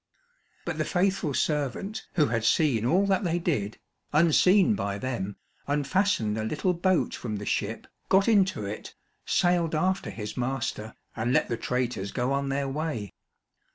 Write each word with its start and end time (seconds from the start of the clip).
But 0.65 0.79
the 0.79 0.83
faithful 0.83 1.35
servant 1.35 2.07
who 2.15 2.25
had 2.29 2.43
seen 2.43 2.87
all 2.87 3.05
that 3.05 3.23
they 3.23 3.37
did, 3.37 3.77
unseen 4.11 4.73
by 4.73 4.97
them, 4.97 5.35
unfastened 5.67 6.39
a 6.39 6.43
little 6.43 6.73
boat 6.73 7.13
from 7.13 7.35
the 7.35 7.45
ship, 7.45 7.85
got 8.09 8.27
into 8.27 8.65
it, 8.65 8.95
sailed 9.27 9.75
after 9.75 10.09
his 10.09 10.35
master, 10.35 10.95
and 11.15 11.31
let 11.33 11.49
the 11.49 11.55
traitors 11.57 12.11
go 12.11 12.31
on 12.33 12.49
their 12.49 12.67
way. 12.67 13.13